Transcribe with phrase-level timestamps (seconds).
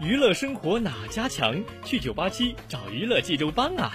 [0.00, 1.62] 娱乐生活哪家强？
[1.84, 3.92] 去九八七找娱乐济州帮啊！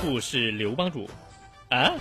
[0.00, 1.06] 不是刘帮主
[1.68, 1.92] 啊。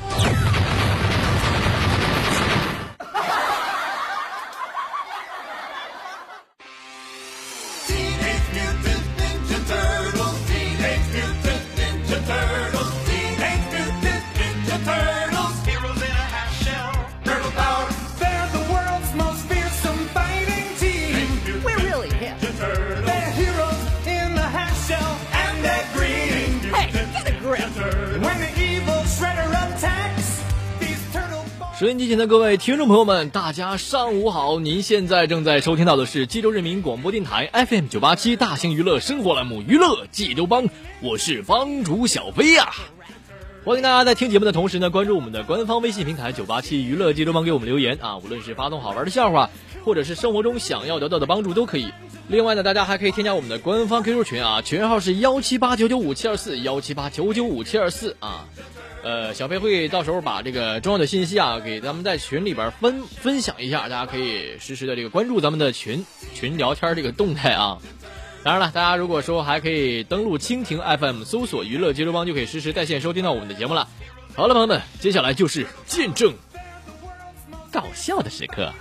[31.77, 34.59] 收音机前的各位听众朋友们，大家上午好！
[34.61, 40.63] 您现在正在收听到的是济州人民广播电台 FM 九八七大型娱乐生活栏目《娱乐济州帮》，
[41.01, 42.71] 我是帮主小飞呀。
[43.65, 48.15] 欢迎大家在听节目的同时呢，关注我们的官方微信平台九八七娱乐济州帮，给我们留言啊！
[48.19, 49.49] 无论是发送好玩的笑话，
[49.83, 51.91] 或者是生活中想要得到的帮助都可以。
[52.29, 58.45] 另外呢，大家还可以添加我们的官方 QQ 群啊，群号是幺七八九九五七二四幺七八九九五七二四啊。
[59.05, 66.03] 呃，小飞会到时候把这个重要的信息啊，给咱们在群里边分分享一下，大家可以实时的这个关注咱们的群
[66.33, 67.77] 群聊天这个动态啊。
[68.43, 73.87] 当然了，大家如果说还可以登录蜻蜓 FM 搜索娱乐接收帮，就可以实时在线收听到我们的节目了。
[74.35, 76.33] 好了，朋友们，接下来就是见证
[77.71, 78.73] 搞笑的时刻。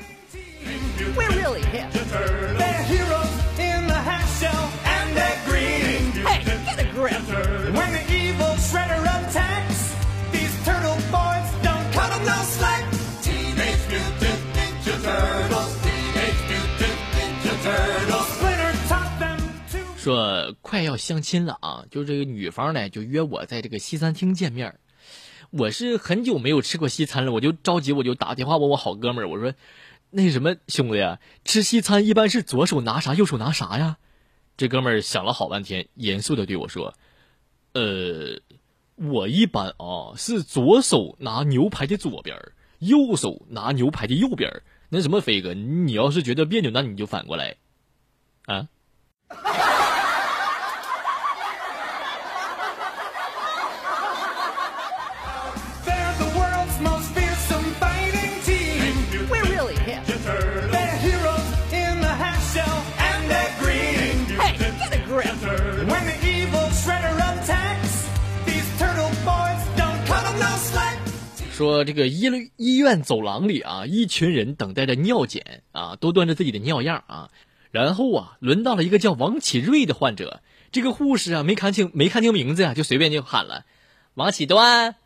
[20.05, 24.79] 说快要相亲了啊，就这个女方呢就约我在这个西餐厅见面
[25.49, 29.55] 我是很久没有吃过西餐了，我就着急，我就打电话问我好哥们儿，我说
[30.11, 33.97] 那什么兄弟啊，吃西餐一般是左手拿啥，右手拿啥呀？
[34.59, 36.93] 这哥们儿想了好半天，严肃的对我说
[37.73, 38.41] ：“呃，
[38.97, 42.37] 我一般啊是左手拿牛排的左边，
[42.79, 44.63] 右手拿牛排的右边。
[44.91, 47.57] 那什么飞哥，你要是觉得别扭，那你就反过来，
[48.45, 48.69] 啊。”
[71.53, 77.31] 说这个医医院走廊里啊，一群人等待着尿检啊，都端着自己的尿样啊。
[77.71, 83.65] 然后啊，轮到了一个叫王启瑞的患者，这个护士啊没看清没看清名字呀，就随便就喊了
[84.15, 84.97] 王启端。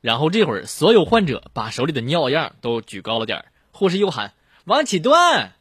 [0.00, 3.44] 然后这会儿所有患者把手里的尿样都举高了点
[3.76, 4.32] 护士又喊
[4.64, 5.52] 王启端，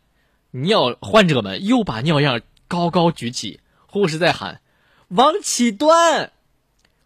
[0.52, 2.40] 尿患者们又把尿样
[2.70, 4.62] 高高举起，护士再喊
[5.10, 6.32] 王启端。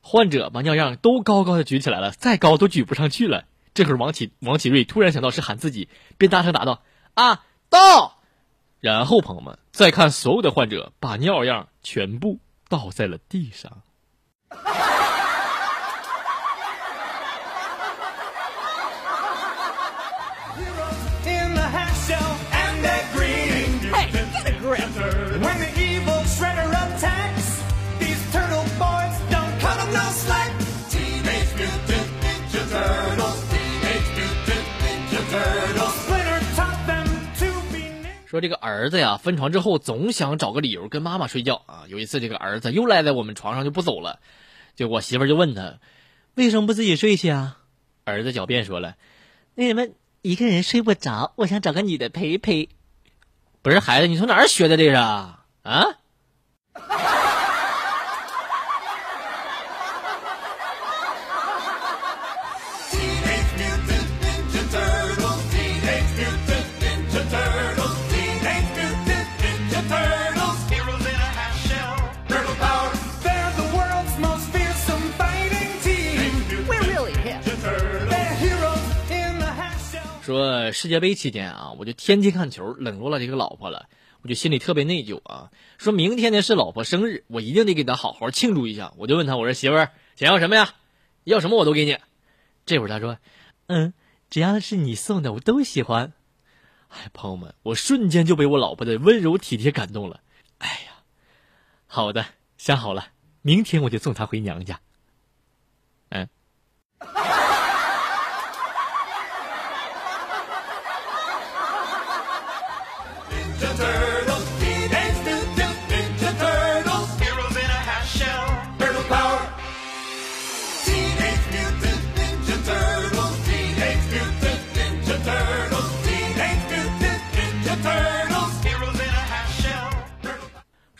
[0.01, 3.45] 患者把尿样都高高的举起来了，再高都举不上去了。
[3.73, 5.89] 这会儿王启王启瑞突然想到是喊自己，
[6.19, 6.83] 便大声答道
[7.15, 8.19] ：“啊，到！”
[8.79, 12.37] 然后朋友们再看所有的患者把尿样全部
[12.69, 13.81] 倒在了地上。
[38.29, 41.85] 说这个儿子呀，分床之后总想找个理由跟妈妈睡觉啊。
[41.87, 44.19] 有一次，这个儿子又赖在我们床上就不走了，
[44.75, 45.79] 就我媳妇就问他，
[46.35, 47.57] 为什么不自己睡去啊？
[48.03, 48.97] 儿子狡辩说了，
[49.55, 49.87] 那什么
[50.21, 52.69] 一个人睡不着，我想找个女的陪陪。
[53.63, 55.43] 不是孩子，你从哪儿学的这是啊？
[80.29, 83.89] 说世界杯期间啊，我就天天看球，冷落了这个老婆了。
[84.21, 85.49] 我就心里特别内疚啊。
[85.79, 88.93] 说明天呢是老婆生日，我一定得给她好好庆祝一下。
[88.97, 90.75] 我就问她，我说媳妇儿想要什么呀？
[91.23, 91.97] 要什么我都给你。
[92.67, 93.17] 这会儿她说，
[93.65, 93.95] 嗯，
[94.29, 96.13] 只要是你送的我都喜欢。
[96.89, 100.21] 哎，朋友们，我瞬间就被我老婆的温柔体贴感动了。
[100.59, 101.01] 哎呀，
[101.87, 102.23] 好的，
[102.59, 103.07] 想好了，
[103.41, 104.79] 明天我就送她回娘家。
[106.09, 106.29] 嗯。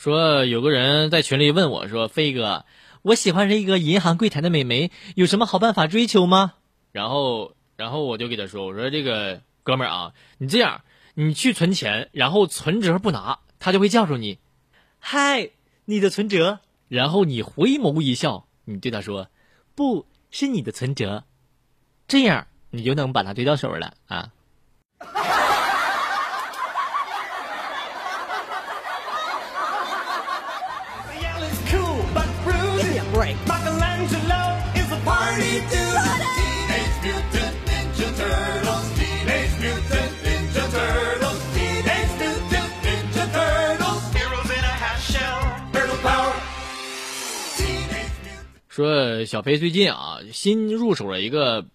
[0.09, 2.65] 说有个人在群里问我说：“飞哥，
[3.03, 6.53] 我喜欢是一个银行柜台的美眉，有什么好办法追求吗？”
[6.91, 10.81] 然后，然后我就给他说：“我说这个哥们儿啊，你这样，
[11.13, 14.39] 你去存钱，然后存折不拿，他就会叫住你，
[14.97, 15.51] 嗨，
[15.85, 16.59] 你的存折。
[16.87, 19.27] 然后你回眸一笑，你对他说，
[19.75, 21.23] 不是你的存折，
[22.07, 24.31] 这样你就能把他追到手了啊。”
[48.79, 51.65] 说小飞最近啊，新入手了一个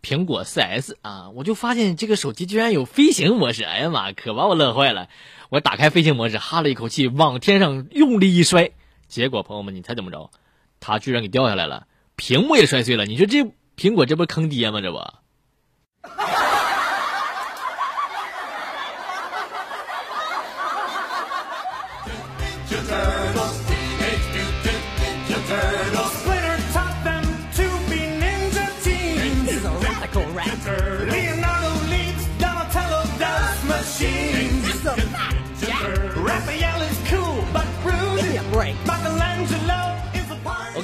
[0.00, 5.08] 苹果 4S 啊，我就发现这个手机居然有飞行模式，哎呀妈，可把我乐坏了！
[5.48, 8.70] 我打开飞行模式，哈了一口气，往天上用力一摔，
[9.08, 10.30] 结果朋友们，你猜怎么着？
[10.78, 13.06] 它居然给掉下来了，屏幕也摔碎了。
[13.06, 13.38] 你说这
[13.76, 14.80] 苹果这不坑爹吗？
[14.80, 14.98] 这不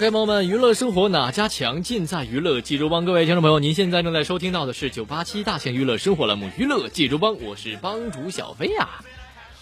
[0.02, 3.04] ？OK，朋友们，娱乐生活哪家强，尽在娱乐济州帮。
[3.04, 8.88] 各位听众朋友，您现在正在收听到的是九八七大型娱乐生活栏目《娱乐济州帮》，我是帮主小飞呀。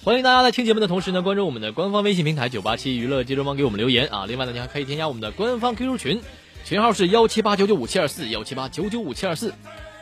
[0.03, 4.25] 欢迎大家在听节目的同时呢，关注我们的官方微信平台九八七娱乐济州帮，给我们留言啊。
[4.25, 6.23] 另外呢，您还可以添加我们的官方 QQ 群，
[6.65, 9.53] 群号是幺七八九九五七二四幺七八九九五七二四。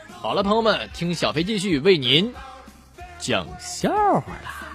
[0.09, 2.33] 好了，朋友们，听小飞继续为您
[3.19, 4.69] 讲笑话啦。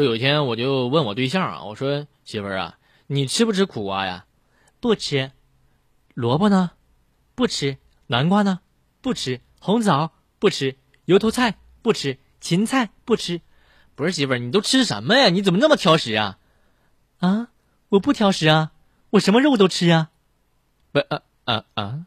[0.00, 4.24] 说有一天我就问我对象啊，我说媳妇儿啊，你吃不吃苦瓜呀？
[4.80, 5.30] 不吃。
[6.14, 6.70] 萝卜呢？
[7.34, 7.76] 不吃。
[8.06, 8.60] 南瓜呢？
[9.02, 9.42] 不吃。
[9.58, 10.78] 红枣不吃。
[11.04, 12.18] 油头菜不吃。
[12.40, 13.42] 芹菜不吃。
[13.94, 15.28] 不是媳妇儿，你都吃什么呀？
[15.28, 16.38] 你怎么那么挑食啊？
[17.18, 17.48] 啊，
[17.90, 18.72] 我不挑食啊，
[19.10, 20.08] 我什么肉都吃呀。
[20.92, 22.06] 不啊啊啊！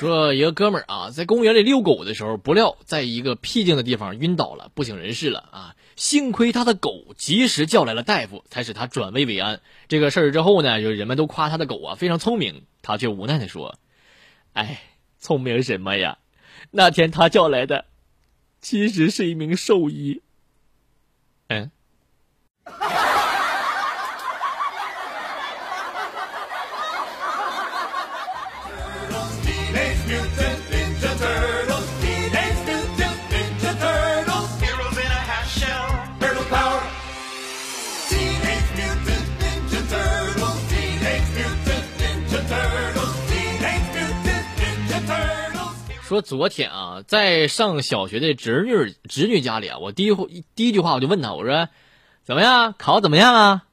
[0.00, 5.76] 说一个哥们儿啊，在公园里遛狗的时候，不料在一个僻静的地方晕倒了，不省人事了啊！
[5.94, 9.60] 幸亏他的狗及时叫来了大夫，才使他转危为安。
[9.88, 13.78] 这个事儿之后呢，就人们都夸他的狗啊非常聪明，他却无奈的说
[14.54, 14.80] ：“哎，
[15.18, 16.16] 聪明什么呀？
[16.70, 17.84] 那天他叫来的，
[18.62, 20.22] 其实是一名兽医。”
[21.48, 21.70] 嗯。
[46.10, 51.68] 说昨天啊，在上小学的侄女侄女家里啊，我第一第一句话我就问她，我说
[52.24, 53.66] 怎么样，考怎么样啊？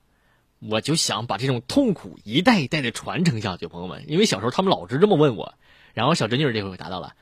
[0.60, 5.56] 我就想把这种痛苦一代一代的传承下去，朋友们，因为小时候他们老是这么问我。
[5.96, 7.16] 然后小侄女这回答到了，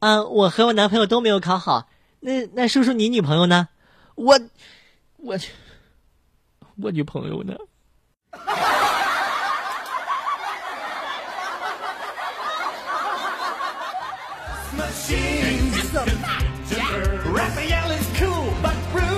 [0.00, 1.88] 嗯，我和我男朋友都没有考好。
[2.18, 3.68] 那那叔叔，你女朋友呢？
[4.16, 4.40] 我
[5.18, 5.38] 我
[6.82, 7.56] 我女朋友呢？
[15.06, 19.12] she is so mad to her Raphael is cool but bru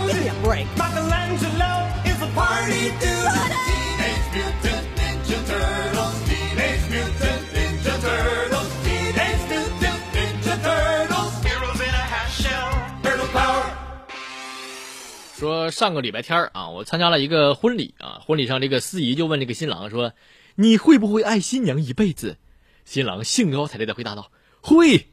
[15.38, 20.12] 说上个礼拜天啊，我参加了一个婚礼啊，婚礼上这个司仪就问这个新郎说
[20.54, 22.38] 你会不会爱新娘一辈子，
[22.84, 25.08] 新郎兴高采烈的回答道会。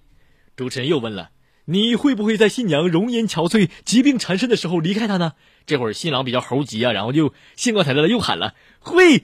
[0.55, 1.31] 主持人又问了
[1.65, 5.33] ：“你会不会在新娘容颜憔悴、疾病缠身的时候离开她呢？”
[5.65, 9.23] 这会儿新郎比较猴急啊，然后就兴高采烈的又喊了：“会。”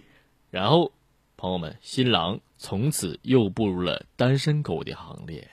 [0.49, 0.91] 然后，
[1.37, 5.47] 朋友们，新郎从此又步入了单身狗的行列。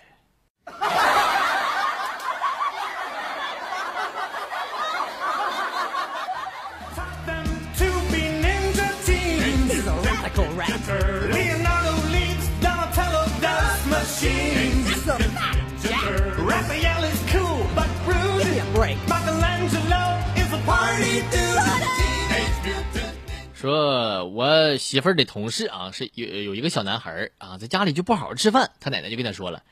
[23.57, 29.63] 说，我媳妇儿的同事啊，是有有一个小男孩啊，在家里就不好好吃饭，他奶奶就跟他说了：“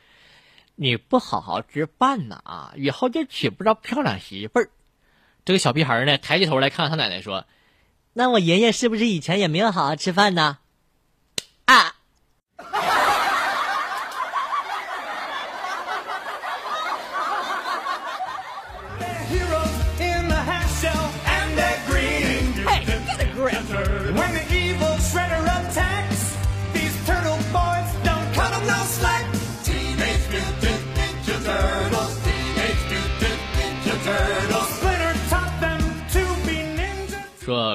[0.74, 4.70] 你不好好吃饭呐啊，以后就娶不着漂亮媳妇儿。”
[5.44, 7.44] 这个小屁孩呢，抬起头来看他奶奶说
[8.14, 10.56] ：“那我爷爷是不是以前也没有好好吃饭呢？”
[11.66, 11.94] 啊！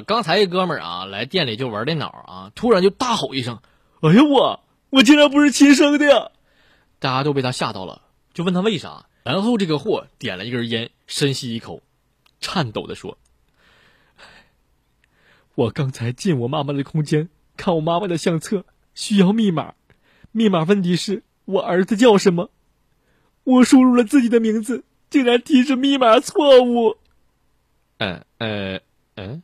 [0.10, 3.62] 刚才一哥们儿啊来店里就玩电脑啊，突然就大吼一声
[4.02, 6.32] ：“哎呀我我竟然不是亲生的呀！”
[6.98, 8.02] 大家都被他吓到了，
[8.34, 9.06] 就问他为啥。
[9.22, 11.84] 然后这个货点了一根烟，深吸一口，
[12.42, 13.20] 颤抖的说
[15.54, 19.76] ：“我刚才进我妈妈的空间看我妈妈的相册，需要密码，
[20.32, 22.50] 密码问题是我儿子叫什么？
[23.44, 26.98] 我输入了自己的名字，竟然提示密码错误。”
[28.00, 28.80] 嗯呃
[29.14, 29.44] 嗯。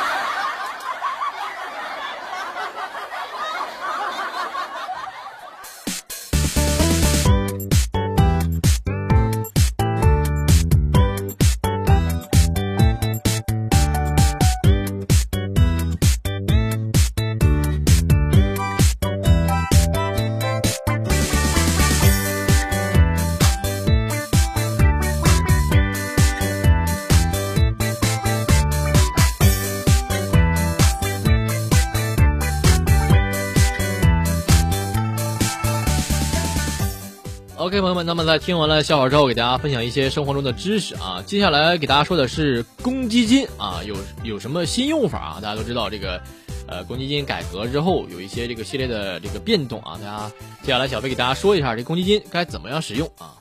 [37.81, 41.21] 朋友们，那么在听完了笑话之后，给大家分享一些生活中的知识啊。
[41.25, 45.39] 接下来给大家说的是公积金啊，有有什么新用法啊？
[45.41, 46.21] 大家都知道这个，
[46.67, 49.97] 呃，公积金改革之后有一些这个系列的这个变动啊。
[49.97, 53.35] 大家接下来小飞给大家说一下这公积金该怎么样使用啊。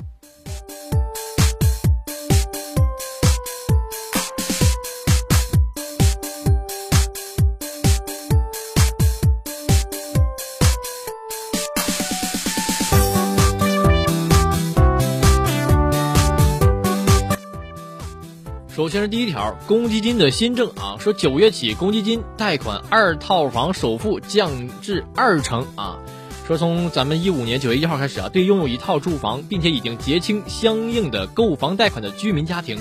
[18.90, 24.50] 先是第一条，公积金的新政啊，说九月起，公积金贷款二套房首付降
[24.82, 25.98] 至二成啊。
[26.46, 32.76] 说从咱们一五年九月一号开始啊，对拥有一套住房并且已经结清相应的购房贷款的居民家庭，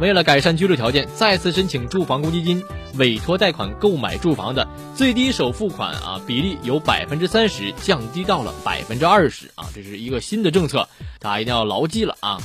[0.00, 2.64] 为了改善居住条件，再次申请住房公积金
[2.94, 10.88] 委托贷款购买住房的最低首付款啊比例由百分之三十降低到了百分之二十啊，这是一个新的政策，
[11.18, 12.38] 大家一定要牢记了啊。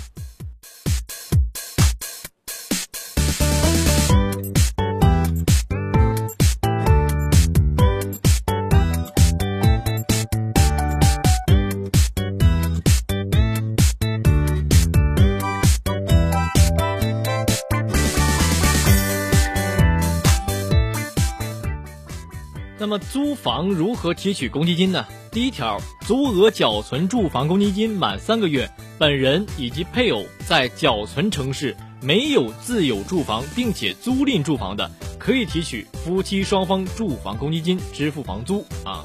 [22.97, 25.05] 租房如何提取公积金呢？
[25.31, 39.03] 第一条，足额缴存住房公积金满三个月，本人以及配偶在缴存城市没有自有住房并且租赁住房的，可以提取夫妻双方住房公积金支付房租啊。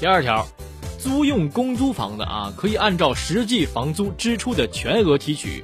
[0.00, 0.46] 第二条，
[0.98, 5.62] 租用公租房的啊，可以按照实际房租支出的全额提取；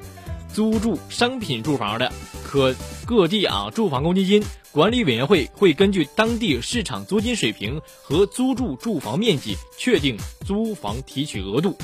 [0.53, 2.13] 租住商品住房的，
[2.49, 2.75] 可
[3.07, 4.43] 各地啊住房公积金。
[4.73, 11.77] 管理委员会会根据当地市场租金水平和租住住房面积确定租房提取额度。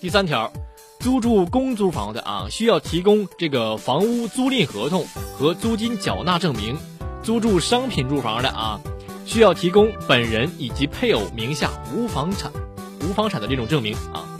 [0.00, 0.52] 第三条，
[1.00, 6.76] 租住公租房的啊，需要提供这个房屋租赁合同和租金缴纳证明；
[7.22, 8.80] 租住商品住房的啊，
[9.24, 12.52] 需要提供本人以及配偶名下无房产、
[13.00, 14.33] 无房产的这种证明啊。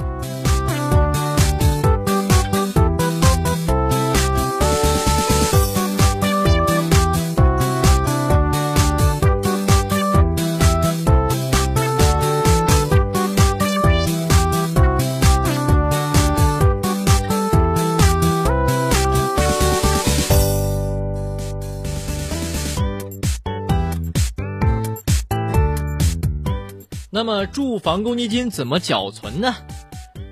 [27.14, 29.54] 那么住房公积金怎么缴存呢？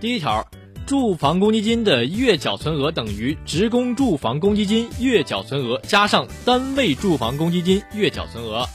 [0.00, 0.44] 第一条，
[0.84, 8.66] 住房公积金的月缴存额等于职工住房公积金月缴存额加上单位住房公积金月缴存额。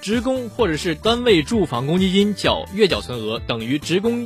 [0.00, 4.24] 职工或者是单位住房公积金缴月缴存额等于职工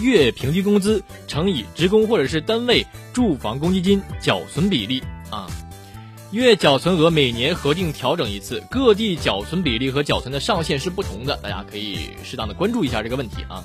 [0.00, 5.48] 月平均工资乘以职工或者是单位住房公积金缴存比例啊。
[6.32, 13.62] 月缴存额每年核定调整一次，各地缴存比例和缴存的上限是不同的，大家可以适当的关注一下这个问题啊。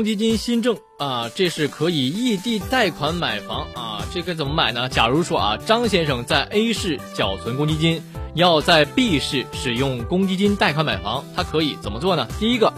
[0.00, 4.88] 公积金新政啊，这是可以异地贷款买房啊，这个怎么买呢？
[4.88, 8.02] 假如说啊，张先生在 A 市缴存公积金，
[8.32, 12.26] 要在 B 市使用公积金贷款买房，他可以怎么做呢？
[12.38, 12.72] 第一个，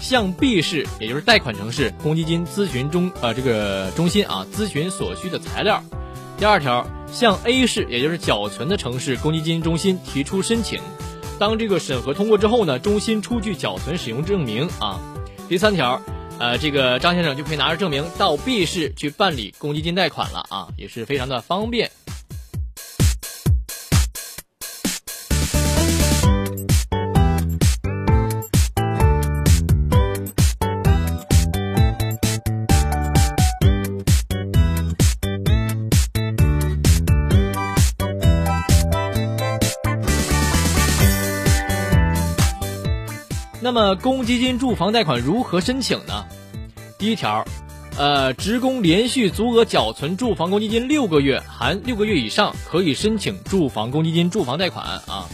[0.00, 5.82] 向 B 市，也就是贷款城市公积金咨询中呃这个中心啊咨询所需的材料。
[6.38, 10.80] 第二条，向 A 市，也就是缴存的城市公积金中心提出申请，
[11.36, 15.00] 当这个审核通过之后呢，中心出具缴存使用证明啊。
[15.48, 16.00] 第三条。
[16.40, 21.90] 呃，这个张先生就可以拿着证明到 B 市去办理公积金贷款了啊，也是非常的方便。
[43.72, 46.26] 那么公积金住房贷款如何申请呢？
[46.98, 47.44] 第一条，
[47.96, 55.24] 呃，职工连续足额缴存住房公积金六个月（含六个月以上），可以申请住房公积金住房贷款啊。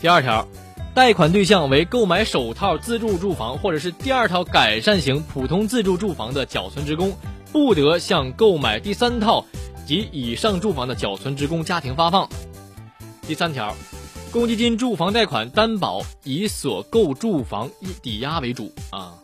[0.00, 0.48] 第二条，
[0.92, 7.16] 贷款对象为购买首套自住住房或者是第二套改善型普通自住住房的缴存职工，
[7.52, 9.44] 不得向购买第三套
[9.86, 12.28] 及以上住房的缴存职工家庭发放。
[13.24, 13.72] 第三条。
[14.30, 17.70] 公积金住房贷款担保以所购住房
[18.02, 19.18] 抵押为主啊。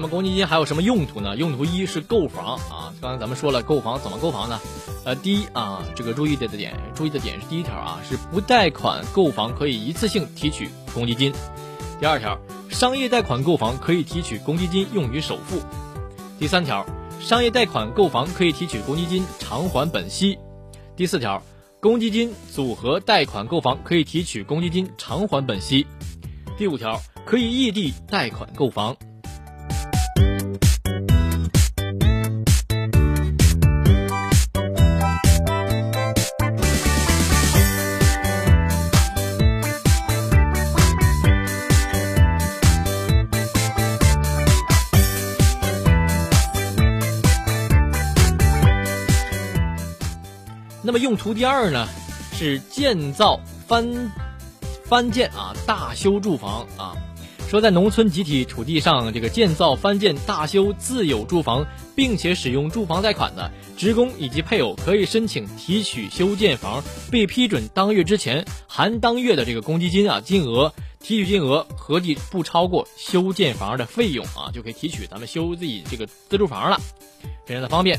[0.00, 1.36] 那么公积金还有什么用途呢？
[1.36, 4.58] 用途一是购房啊，刚才咱们说了购房怎么购房呢？
[5.04, 11.32] 呃，第一啊，这个注意的点，注意的点是第一条啊，是不贷款购房可以一次性提取公积金；
[12.00, 12.38] 第二条，
[12.70, 15.58] 商业贷款购房可以提取公积金用于首付；
[16.38, 16.86] 第三条，
[17.20, 20.38] 商业贷款购房可以提取公积金偿还本息；
[20.96, 21.42] 第四条，
[21.78, 25.84] 公积金组合贷款购房可以提取公积金偿还本息；
[26.56, 28.96] 第五条，可以异地贷款购房。
[50.90, 51.86] 那么用途第二呢，
[52.32, 54.10] 是建造翻
[54.82, 56.96] 翻建啊大修住房啊，
[57.48, 76.80] 说在农村集体土地上这个建造翻建大修自有住房，并且使用住房贷款的职工以及配偶可以申请提取修建房被批准当月之前含当月的这个公积金啊金额提取金额合计不超过修建房的费用啊，就可以提取咱们修自己这个自住房了，
[77.46, 77.96] 非常的方便。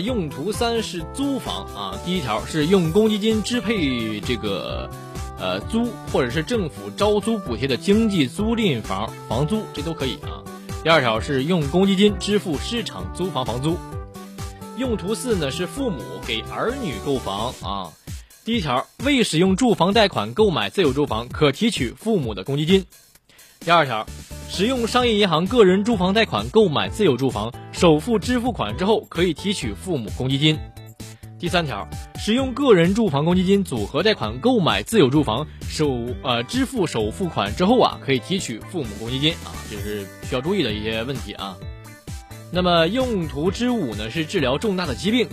[0.00, 4.88] 用途三是租房啊，第一条是用公积金支配这个，
[5.38, 10.42] 呃租或者是政府招租补贴的经济租赁房房租，这都可以啊。
[10.82, 13.76] 第二条是用公积金支付市场租房房租。
[14.76, 17.92] 用途四呢是父母给儿女购房啊。
[18.44, 22.84] 第一条未使用住房贷款购买自有住房，可提取父母的公积金。
[23.64, 24.04] 第二条。
[24.48, 30.58] 使用商业银行个人住房贷款购买自有住房，首付支付款之后可以提取父母公积金。
[31.38, 35.90] 第三条，使用个人住房公积金组合贷款购买自有住房，首
[36.22, 41.56] 呃支付首付款之后啊，可以提取父母公积金啊，这是需要注意的一些问题啊。
[42.52, 45.26] 那么用途之五呢是治疗重大的疾病，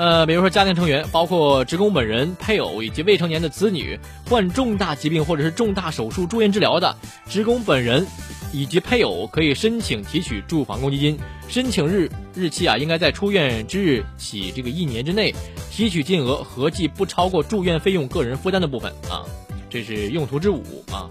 [0.00, 6.96] 呃，比如说家庭成员，包括职工本人、配偶以及未成年的子女患重大疾病或者是重大手术住院治疗的，
[7.28, 8.06] 职工本人
[8.50, 15.34] 以及配偶可以申请提取住房公积金，申请日日期啊应该在出院之日起这个一年之内，
[15.70, 19.20] 提取金额合计不超过住院费用个人负担的部分啊，
[19.68, 21.10] 这是用途之五啊。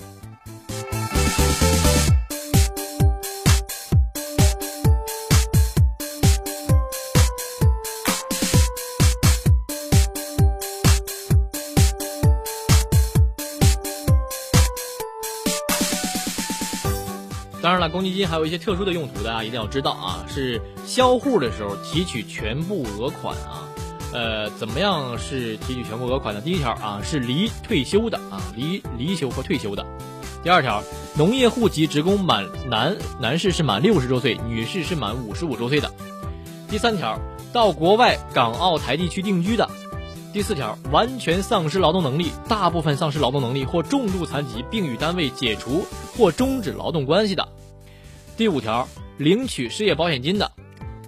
[17.61, 23.67] 当然了，公积金还有一些特殊的用途，大家一定要知道啊，是销户的时候提取全部额款啊。
[24.13, 26.41] 呃，怎么样是提取全部额款呢？
[26.41, 29.85] 第一条啊，是离退休的啊，离离休或退休的。
[30.41, 30.81] 第二条，
[31.17, 35.91] 农业户籍职工满男男士是满六十周岁，女士是满五十五周岁的。
[36.69, 37.19] 第三条，
[37.51, 39.69] 到国外港澳台地区定居的。
[40.31, 45.83] 第四条，完全丧失劳动能力、大部分丧失劳动能力或重度残疾，并与单位解除
[46.15, 47.47] 或终止劳动关系的。
[48.37, 48.87] 第五条，
[49.17, 50.51] 领取失业保险金的。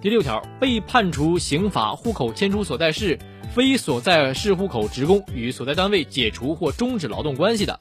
[0.00, 3.16] 第六条，被判处刑罚、户口迁出所在市
[3.54, 7.78] 非所在市户口职工与所在单位解除或终止劳动关系的。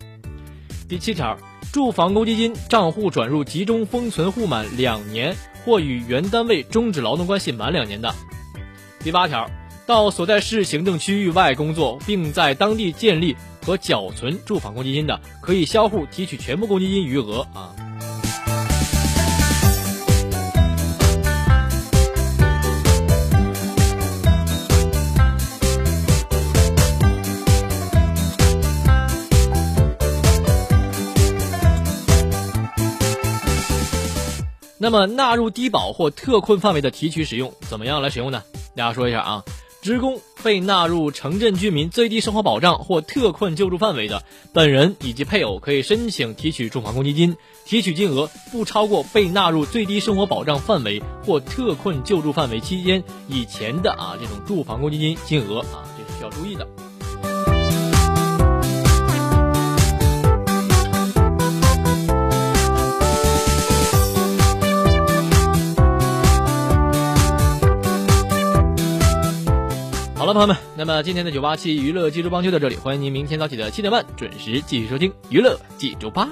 [0.88, 1.36] 第七条，
[1.74, 8.14] 住房公积金账户转入集中封存户满两年或与原单位终止劳动关系满两年的。
[9.00, 9.50] 第八条，
[9.86, 17.76] 到所在市行政区域外工作，并在当地建立和缴存住房公积金的，可以销户提取全部公积金余额啊。
[34.84, 38.42] 那么纳入低保或特困范围的提取使用，怎么样来使用呢？
[38.76, 39.44] 大家说一下啊，
[39.82, 56.91] 职工被纳入城镇居民最低生活保障或特困救助范围的，本人以及配偶可以申请提取住房公积金，提取金额不超过被纳入最低生活保障范围或特困救助范围期间以前的啊这种住房公积金金额啊，这是需要注意的。
[70.22, 76.30] 好了，朋友们，那么今天的九八七娱乐济州帮就到这里，欢迎您明天早起的七点半准时继续收听娱乐济州帮。